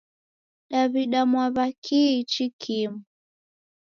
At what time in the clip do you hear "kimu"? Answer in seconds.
2.61-2.97